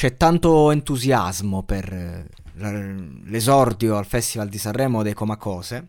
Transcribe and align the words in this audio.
C'è 0.00 0.16
tanto 0.16 0.70
entusiasmo 0.70 1.62
per 1.62 1.92
eh, 1.92 2.26
l'esordio 3.24 3.98
al 3.98 4.06
Festival 4.06 4.48
di 4.48 4.56
Sanremo 4.56 5.02
dei 5.02 5.12
Comacose. 5.12 5.88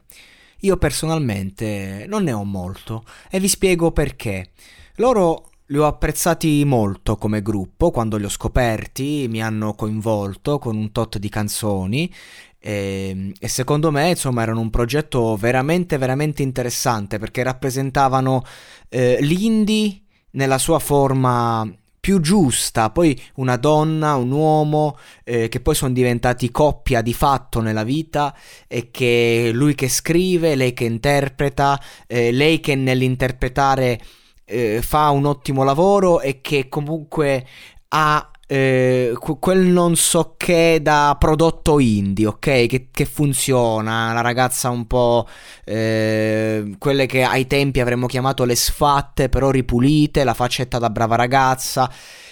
Io 0.59 0.75
personalmente 0.75 2.03
non 2.09 2.23
ne 2.23 2.33
ho 2.33 2.43
molto 2.43 3.05
e 3.29 3.39
vi 3.39 3.47
spiego 3.47 3.93
perché. 3.93 4.49
Loro 4.95 5.51
li 5.67 5.77
ho 5.77 5.85
apprezzati 5.85 6.65
molto 6.65 7.15
come 7.15 7.41
gruppo, 7.41 7.89
quando 7.89 8.17
li 8.17 8.25
ho 8.25 8.29
scoperti 8.29 9.27
mi 9.29 9.41
hanno 9.41 9.75
coinvolto 9.75 10.59
con 10.59 10.75
un 10.75 10.91
tot 10.91 11.17
di 11.17 11.29
canzoni 11.29 12.13
e, 12.59 13.31
e, 13.39 13.47
secondo 13.47 13.91
me 13.91 14.09
insomma 14.09 14.41
erano 14.41 14.59
un 14.59 14.69
progetto 14.69 15.37
veramente 15.37 15.97
veramente 15.97 16.41
interessante 16.41 17.17
perché 17.17 17.43
rappresentavano 17.43 18.43
eh, 18.89 19.19
l'indie 19.21 20.01
nella 20.31 20.57
sua 20.57 20.79
forma 20.79 21.65
più 22.01 22.19
giusta, 22.19 22.89
poi 22.89 23.17
una 23.35 23.57
donna, 23.57 24.15
un 24.15 24.31
uomo 24.31 24.97
eh, 25.23 25.47
che 25.49 25.61
poi 25.61 25.75
sono 25.75 25.93
diventati 25.93 26.49
coppia 26.49 27.01
di 27.03 27.13
fatto 27.13 27.61
nella 27.61 27.83
vita 27.83 28.35
e 28.67 28.89
che 28.89 29.51
lui 29.53 29.75
che 29.75 29.87
scrive, 29.87 30.55
lei 30.55 30.73
che 30.73 30.85
interpreta, 30.85 31.79
eh, 32.07 32.31
lei 32.31 32.59
che 32.59 32.73
nell'interpretare 32.73 34.01
eh, 34.45 34.81
fa 34.81 35.11
un 35.11 35.25
ottimo 35.25 35.63
lavoro 35.63 36.21
e 36.21 36.41
che 36.41 36.67
comunque 36.69 37.45
ha 37.89 38.30
eh, 38.51 39.13
quel 39.39 39.59
non 39.59 39.95
so 39.95 40.33
che 40.35 40.79
da 40.81 41.15
prodotto 41.17 41.79
indie, 41.79 42.25
ok? 42.25 42.65
Che, 42.65 42.87
che 42.91 43.05
funziona, 43.05 44.11
la 44.11 44.19
ragazza 44.19 44.69
un 44.69 44.87
po' 44.87 45.25
eh, 45.63 46.75
quelle 46.77 47.05
che 47.05 47.23
ai 47.23 47.47
tempi 47.47 47.79
avremmo 47.79 48.07
chiamato 48.07 48.43
le 48.43 48.55
sfatte, 48.55 49.29
però 49.29 49.51
ripulite, 49.51 50.25
la 50.25 50.33
faccetta 50.33 50.79
da 50.79 50.89
brava 50.89 51.15
ragazza. 51.15 51.89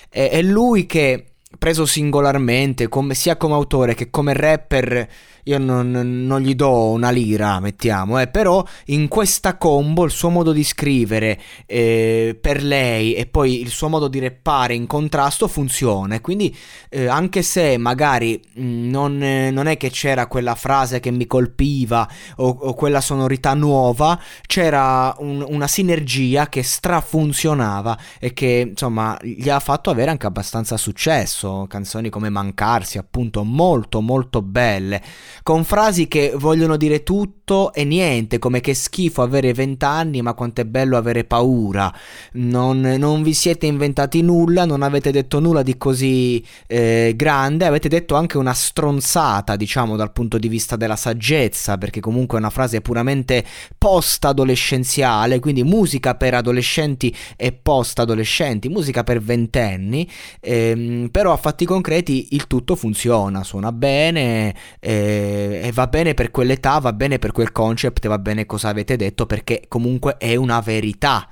È 0.09 0.41
lui 0.41 0.85
che 0.87 1.35
preso 1.57 1.85
singolarmente, 1.85 2.89
come, 2.89 3.13
sia 3.13 3.37
come 3.37 3.53
autore 3.53 3.95
che 3.95 4.09
come 4.09 4.33
rapper, 4.33 5.07
io 5.49 5.57
non, 5.57 5.89
non, 5.91 6.41
gli 6.41 6.53
do 6.53 6.89
una 6.89 7.09
lira, 7.09 7.59
mettiamo, 7.59 8.19
eh, 8.19 8.27
però 8.27 8.63
in 8.85 9.07
questa 9.07 9.57
combo 9.57 10.05
il 10.05 10.11
suo 10.11 10.29
modo 10.29 10.51
di 10.51 10.63
scrivere 10.63 11.39
eh, 11.65 12.37
per 12.39 12.63
lei 12.63 13.15
e 13.15 13.25
poi 13.25 13.59
il 13.59 13.69
suo 13.69 13.89
modo 13.89 14.07
di 14.07 14.19
rappare 14.19 14.75
in 14.75 14.85
contrasto 14.85 15.47
funziona. 15.47 16.21
Quindi 16.21 16.55
eh, 16.89 17.07
anche 17.07 17.41
se 17.41 17.77
magari 17.77 18.39
mm, 18.59 18.89
non, 18.89 19.17
non, 19.17 19.65
è 19.65 19.77
che 19.77 19.89
c'era 19.89 20.27
quella 20.27 20.53
frase 20.53 20.99
che 20.99 21.09
mi 21.09 21.25
colpiva 21.25 22.07
o, 22.37 22.47
o 22.47 22.73
quella 22.75 23.01
sonorità 23.01 23.55
nuova, 23.55 24.19
c'era 24.45 25.15
un, 25.17 25.43
una 25.47 25.67
sinergia 25.67 26.47
che 26.47 26.61
strafunzionava 26.61 27.97
e 28.19 28.33
che 28.33 28.67
insomma 28.69 29.17
gli 29.21 29.49
ha 29.49 29.59
fatto 29.59 29.89
avere 29.89 30.11
anche 30.11 30.27
abbastanza 30.27 30.77
successo. 30.77 31.65
Canzoni 31.67 32.09
come 32.09 32.29
Mancarsi, 32.29 32.99
appunto, 32.99 33.43
molto 33.43 34.01
molto 34.01 34.43
belle 34.43 35.01
con 35.43 35.63
frasi 35.63 36.07
che 36.07 36.33
vogliono 36.35 36.77
dire 36.77 37.03
tutto 37.03 37.73
e 37.73 37.83
niente, 37.83 38.39
come 38.39 38.61
che 38.61 38.73
schifo 38.73 39.21
avere 39.21 39.53
vent'anni, 39.53 40.21
ma 40.21 40.33
quanto 40.33 40.61
è 40.61 40.65
bello 40.65 40.97
avere 40.97 41.23
paura. 41.23 41.93
Non, 42.33 42.79
non, 42.81 43.23
vi 43.23 43.33
siete 43.33 43.65
inventati 43.65 44.21
nulla, 44.21 44.65
non 44.65 44.83
avete 44.83 45.11
detto 45.11 45.39
nulla 45.39 45.63
di 45.63 45.77
così 45.77 46.43
eh, 46.67 47.13
grande, 47.15 47.65
avete 47.65 47.89
detto 47.89 48.15
anche 48.15 48.37
una 48.37 48.53
stronzata, 48.53 49.55
diciamo, 49.55 49.95
dal 49.95 50.11
punto 50.11 50.37
di 50.37 50.47
vista 50.47 50.75
della 50.75 50.95
saggezza, 50.95 51.77
perché 51.77 51.99
comunque 51.99 52.37
è 52.37 52.41
una 52.41 52.49
frase 52.49 52.81
puramente 52.81 53.45
post-adolescenziale, 53.77 55.39
quindi 55.39 55.63
musica 55.63 56.15
per 56.15 56.33
adolescenti 56.35 57.15
e 57.35 57.51
post-adolescenti, 57.51 58.69
musica 58.69 59.03
per 59.03 59.21
ventenni, 59.21 60.09
ehm, 60.39 61.09
però 61.09 61.33
a 61.33 61.37
fatti 61.37 61.65
concreti 61.65 62.29
il 62.31 62.47
tutto 62.47 62.75
funziona, 62.75 63.43
suona 63.43 63.71
bene. 63.71 64.55
Eh, 64.79 65.28
e 65.61 65.71
va 65.73 65.87
bene 65.87 66.13
per 66.13 66.31
quell'età, 66.31 66.79
va 66.79 66.93
bene 66.93 67.19
per 67.19 67.31
quel 67.31 67.51
concept, 67.51 68.07
va 68.07 68.19
bene 68.19 68.45
cosa 68.45 68.69
avete 68.69 68.95
detto 68.95 69.25
perché 69.25 69.65
comunque 69.67 70.17
è 70.17 70.35
una 70.35 70.59
verità 70.59 71.27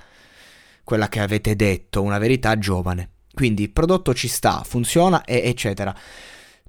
quella 0.84 1.10
che 1.10 1.20
avete 1.20 1.56
detto, 1.58 2.02
una 2.02 2.18
verità 2.18 2.58
giovane. 2.58 3.10
Quindi 3.34 3.64
il 3.64 3.72
prodotto 3.72 4.14
ci 4.14 4.30
sta, 4.30 4.64
funziona, 4.64 5.26
e 5.26 5.42
eccetera. 5.44 5.94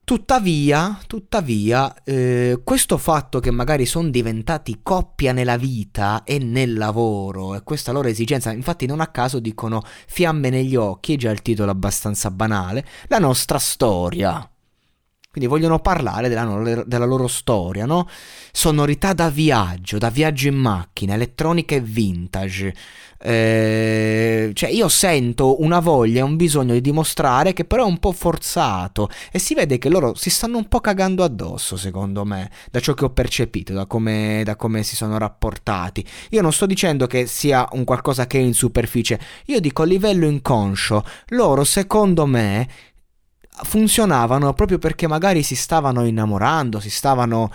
Tuttavia, 0.03 0.99
tuttavia, 1.06 2.03
eh, 2.03 2.61
questo 2.65 2.99
fatto 2.99 3.41
che 3.41 3.50
magari 3.50 3.87
sono 3.87 4.09
diventati 4.09 4.81
coppia 4.83 5.33
nella 5.33 5.56
vita 5.56 6.25
e 6.25 6.39
nel 6.39 6.75
lavoro 6.75 7.55
e 7.55 7.62
questa 7.62 7.93
loro 7.93 8.09
esigenza, 8.09 8.50
infatti 8.50 8.87
non 8.87 9.00
a 9.00 9.09
caso 9.09 9.39
dicono 9.39 9.83
fiamme 10.06 10.50
negli 10.50 10.77
occhi, 10.77 11.15
è 11.15 11.16
già 11.16 11.31
il 11.31 11.43
titolo 11.43 11.71
abbastanza 11.71 12.31
banale, 12.31 12.84
la 13.09 13.19
nostra 13.19 13.59
storia. 13.59 14.50
Quindi 15.38 15.47
vogliono 15.47 15.78
parlare 15.78 16.28
della, 16.28 16.84
della, 16.84 17.04
loro 17.04 17.28
storia, 17.28 17.87
no? 17.87 18.09
Sonorità 18.50 19.12
da 19.12 19.31
viaggio, 19.31 19.97
da 19.97 20.10
viaggio 20.10 20.49
in 20.49 20.56
macchina, 20.56 21.15
elettronica 21.15 21.76
e 21.76 21.81
vintage. 21.81 22.75
Eh, 23.21 24.50
cioè 24.54 24.71
io 24.71 24.88
sento 24.88 25.62
una 25.62 25.78
voglia, 25.81 26.25
un 26.25 26.37
bisogno 26.37 26.72
di 26.72 26.81
dimostrare 26.81 27.53
che 27.53 27.65
però 27.65 27.82
è 27.82 27.87
un 27.88 27.98
po' 27.98 28.12
forzato 28.12 29.09
e 29.32 29.41
si 29.41 29.54
vede 29.54 29.78
che 29.78 29.88
loro 29.88 30.15
si 30.15 30.31
stanno 30.31 30.56
un 30.56 30.69
po' 30.69 30.81
cagando 30.81 31.25
addosso, 31.25 31.77
secondo 31.77 32.25
me, 32.25 32.50
da 32.71 32.81
ciò 32.81 32.94
che 32.94 33.04
ho 33.04 33.10
percepito, 33.10 33.72
da 33.72 33.87
come, 33.87 34.43
da 34.44 34.56
come 34.56 34.82
si 34.82 34.97
sono 34.97 35.19
rapportati. 35.19 36.04
Io 36.31 36.43
non 36.43 36.53
sto 36.53 36.66
dicendo 36.66 37.06
che 37.06 37.27
sia 37.27 37.69
un 37.72 37.84
qualcosa 37.84 38.27
che 38.27 38.38
è 38.38 38.43
in 38.43 38.54
superficie, 38.54 39.21
io 39.47 39.60
dico 39.60 39.82
a 39.82 39.87
livello 39.87 40.27
inconscio. 40.27 41.04
Loro, 41.28 41.62
secondo 41.62 42.27
me, 42.27 42.69
funzionavano 43.63 44.53
proprio 44.55 44.79
perché 44.79 45.07
magari 45.07 45.43
si 45.43 45.55
stavano 45.55 46.05
innamorando, 46.05 46.81
si 46.81 46.91
stavano 46.91 47.51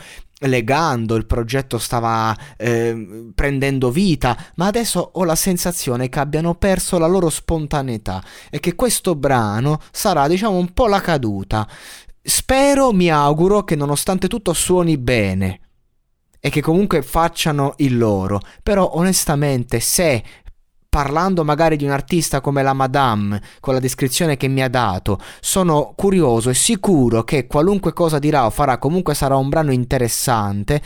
legando, 0.47 1.15
il 1.15 1.25
progetto 1.25 1.77
stava 1.77 2.35
eh, 2.57 3.31
prendendo 3.33 3.91
vita, 3.91 4.37
ma 4.55 4.67
adesso 4.67 5.11
ho 5.13 5.23
la 5.23 5.35
sensazione 5.35 6.09
che 6.09 6.19
abbiano 6.19 6.55
perso 6.55 6.97
la 6.97 7.07
loro 7.07 7.29
spontaneità 7.29 8.23
e 8.49 8.59
che 8.59 8.75
questo 8.75 9.15
brano 9.15 9.79
sarà 9.91 10.27
diciamo 10.27 10.57
un 10.57 10.73
po' 10.73 10.87
la 10.87 11.01
caduta. 11.01 11.67
Spero, 12.21 12.93
mi 12.93 13.09
auguro 13.09 13.63
che 13.63 13.75
nonostante 13.75 14.27
tutto 14.27 14.53
suoni 14.53 14.97
bene 14.97 15.59
e 16.39 16.49
che 16.49 16.61
comunque 16.61 17.01
facciano 17.01 17.73
il 17.77 17.97
loro, 17.97 18.39
però 18.61 18.91
onestamente 18.95 19.79
se 19.79 20.23
parlando 20.93 21.43
magari 21.43 21.75
di 21.75 21.85
un 21.85 21.89
artista 21.89 22.39
come 22.39 22.61
la 22.61 22.73
Madame, 22.73 23.41
con 23.61 23.73
la 23.73 23.79
descrizione 23.79 24.37
che 24.37 24.47
mi 24.47 24.61
ha 24.61 24.67
dato, 24.69 25.19
sono 25.39 25.93
curioso 25.95 26.51
e 26.51 26.53
sicuro 26.53 27.23
che 27.23 27.47
qualunque 27.47 27.93
cosa 27.93 28.19
dirà 28.19 28.45
o 28.45 28.51
farà 28.51 28.77
comunque 28.77 29.15
sarà 29.15 29.35
un 29.35 29.49
brano 29.49 29.71
interessante. 29.71 30.79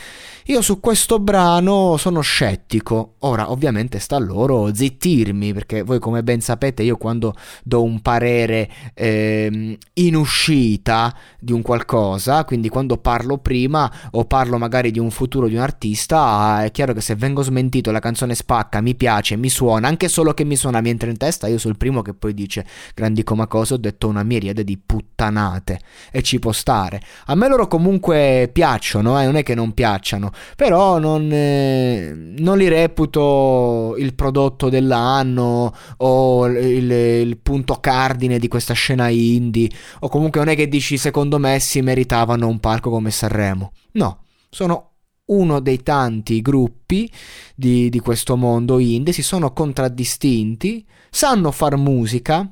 Io 0.46 0.62
su 0.62 0.80
questo 0.80 1.20
brano 1.20 1.98
sono 1.98 2.22
scettico. 2.22 3.16
Ora, 3.20 3.52
ovviamente 3.52 4.00
sta 4.00 4.16
a 4.16 4.20
loro 4.20 4.74
zittirmi, 4.74 5.52
perché 5.52 5.82
voi 5.82 6.00
come 6.00 6.24
ben 6.24 6.40
sapete 6.40 6.84
io 6.84 6.96
quando 6.96 7.36
do 7.66 7.84
un 7.84 8.02
parere 8.02 8.70
eh, 8.94 9.78
in 9.94 10.16
uscita 10.16 11.14
di 11.38 11.52
un 11.52 11.62
qualcosa, 11.62 12.46
quindi 12.46 12.70
quando 12.70 12.96
parlo 12.96 13.40
prima 13.40 13.92
o 14.12 14.24
parlo 14.24 14.58
magari 14.58 14.92
di 14.92 15.00
un 15.00 15.12
futuro 15.12 15.50
di 15.50 15.56
un 15.56 15.62
artista, 15.62 16.64
è 16.64 16.72
chiaro 16.72 16.94
che 16.94 17.02
se 17.02 17.16
vengo 17.16 17.42
smentito 17.42 17.92
la 17.92 18.00
canzone 18.00 18.34
spacca, 18.34 18.80
mi 18.80 18.96
piace, 18.96 19.36
mi 19.36 19.50
suona, 19.50 19.90
anche 19.98 20.08
solo 20.10 20.36
che 20.36 20.44
mi 20.44 20.56
suona 20.56 20.80
mi 20.80 20.92
entra 20.92 21.10
in 21.10 21.18
testa, 21.18 21.48
io 21.48 21.58
sono 21.58 21.74
il 21.74 21.80
primo 21.80 22.04
che 22.04 22.14
poi 22.14 22.36
dice 22.36 22.64
grandi 22.94 23.24
comacose, 23.24 23.74
ho 23.74 23.78
detto 23.78 24.08
una 24.08 24.22
miriade 24.22 24.64
di 24.64 24.78
puttanate 24.78 25.80
e 26.12 26.22
ci 26.22 26.38
può 26.38 26.52
stare. 26.52 27.02
A 27.26 27.36
me 27.36 27.48
loro 27.48 27.66
comunque 27.68 28.48
piacciono, 28.54 29.20
eh, 29.20 29.26
non 29.26 29.36
è 29.38 29.44
che 29.44 29.56
non 29.56 29.74
piacciono, 29.74 30.32
però 30.56 31.00
non, 31.00 31.28
eh, 31.32 32.14
non 32.38 32.60
li 32.60 32.68
reputo 32.68 33.96
il 33.98 34.14
prodotto 34.14 34.70
dell'anno 34.70 35.74
o 35.98 36.46
il, 36.46 36.92
il 36.92 37.38
punto 37.38 37.80
cardine 37.80 38.38
di 38.38 38.48
questa 38.48 38.76
scena 38.76 39.10
indie, 39.10 39.70
o 40.02 40.10
comunque 40.10 40.40
non 40.40 40.50
è 40.50 40.56
che 40.56 40.68
dici 40.68 40.98
secondo 40.98 41.40
me 41.40 41.60
si 41.60 41.82
meritavano 41.82 42.48
un 42.48 42.60
palco 42.60 42.92
come 42.92 43.10
Sanremo. 43.10 43.72
No, 43.94 44.26
sono 44.50 44.92
uno 45.28 45.60
dei 45.60 45.84
tanti 45.84 46.42
gruppi 46.42 47.12
di, 47.56 47.90
di 47.90 48.00
questo 48.00 48.36
mondo 48.36 48.80
indie, 48.80 49.14
si 49.14 49.24
sono 49.24 49.52
contraddistinti, 49.54 50.86
sanno 51.10 51.52
far 51.52 51.78
musica, 51.78 52.50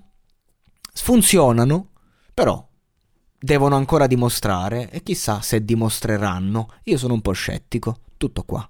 funzionano, 0.94 1.90
però 2.34 2.68
devono 3.38 3.76
ancora 3.76 4.08
dimostrare 4.08 4.90
e 4.90 5.04
chissà 5.04 5.42
se 5.42 5.64
dimostreranno. 5.64 6.70
Io 6.86 6.98
sono 6.98 7.14
un 7.14 7.22
po' 7.22 7.34
scettico. 7.34 8.00
Tutto 8.18 8.44
qua. 8.44 8.68